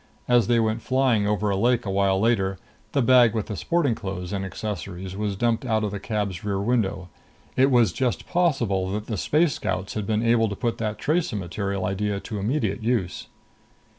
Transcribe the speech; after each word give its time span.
As 0.27 0.47
they 0.47 0.59
went 0.59 0.81
flying 0.81 1.27
over 1.27 1.51
a 1.51 1.55
lake 1.55 1.85
a 1.85 1.91
while 1.91 2.19
later, 2.19 2.57
the 2.91 3.03
bag 3.03 3.35
with 3.35 3.45
the 3.45 3.55
sporting 3.55 3.93
clothes 3.93 4.33
and 4.33 4.43
accessories 4.43 5.15
was 5.15 5.35
dumped 5.35 5.63
out 5.63 5.83
of 5.83 5.91
the 5.91 5.99
cab's 5.99 6.43
rear 6.43 6.59
window. 6.59 7.09
It 7.55 7.69
was 7.69 7.93
just 7.93 8.27
possible 8.27 8.89
that 8.93 9.05
the 9.05 9.15
Space 9.15 9.53
Scouts 9.53 9.93
had 9.93 10.07
been 10.07 10.23
able 10.25 10.49
to 10.49 10.55
put 10.55 10.79
that 10.79 10.97
tracer 10.97 11.35
material 11.35 11.85
idea 11.85 12.19
to 12.19 12.39
immediate 12.39 12.81
use. 12.81 13.27